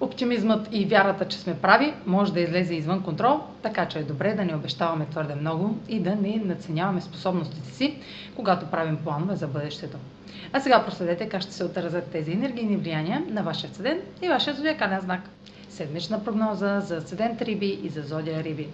[0.00, 4.34] Оптимизмът и вярата, че сме прави, може да излезе извън контрол, така че е добре
[4.34, 7.98] да не обещаваме твърде много и да не наценяваме способностите си,
[8.36, 9.96] когато правим планове за бъдещето.
[10.52, 14.54] А сега проследете как ще се отразят тези енергийни влияния на вашия седен и вашия
[14.54, 15.20] зодиакален знак.
[15.76, 18.68] Седмична прогноза за седент Риби и за зодия Риби.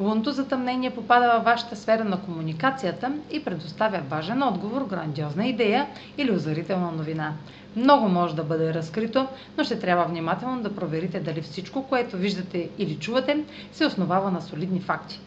[0.00, 5.86] Лунто затъмнение попада във вашата сфера на комуникацията и предоставя важен отговор, грандиозна идея
[6.16, 7.34] или озарителна новина.
[7.76, 9.26] Много може да бъде разкрито,
[9.58, 14.40] но ще трябва внимателно да проверите дали всичко, което виждате или чувате, се основава на
[14.42, 15.20] солидни факти.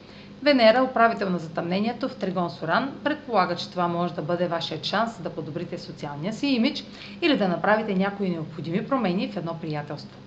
[0.44, 5.22] Венера, управител на затъмнението в Тригон Соран, предполага, че това може да бъде вашият шанс
[5.22, 6.84] да подобрите социалния си имидж
[7.22, 10.18] или да направите някои необходими промени в едно приятелство.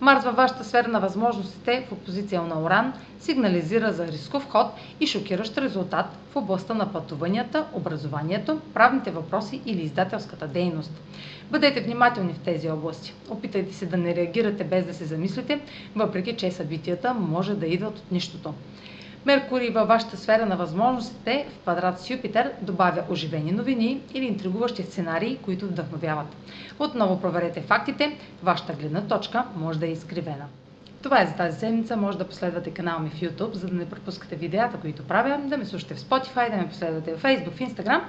[0.00, 2.88] Марс във вашата сфера на възможностите в опозиция на Оран
[3.18, 4.66] сигнализира за рисков ход
[5.00, 10.92] и шокиращ резултат в областта на пътуванията, образованието, правните въпроси или издателската дейност.
[11.44, 13.14] Бъдете внимателни в тези области.
[13.28, 15.60] Опитайте се да не реагирате без да се замислите,
[15.94, 18.54] въпреки че събитията може да идват от нищото.
[19.26, 24.82] Меркурий във вашата сфера на възможностите в квадрат с Юпитер добавя оживени новини или интригуващи
[24.82, 26.26] сценарии, които вдъхновяват.
[26.78, 30.44] Отново проверете фактите, вашата гледна точка може да е изкривена.
[31.02, 31.96] Това е за тази седмица.
[31.96, 35.56] Може да последвате канала ми в YouTube, за да не пропускате видеята, които правя, да
[35.56, 38.00] ме слушате в Spotify, да ме последвате в Facebook, в Instagram,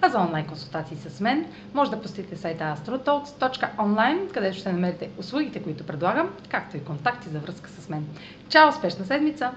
[0.00, 5.62] а за онлайн консултации с мен може да посетите сайта astrotalks.online, където ще намерите услугите,
[5.62, 8.06] които предлагам, както и контакти за връзка с мен.
[8.48, 8.68] Чао!
[8.68, 9.52] Успешна седмица!